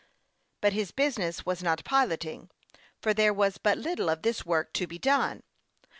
[0.61, 2.49] But his business was not piloting,
[3.03, 5.43] for there was but little of this work to be done.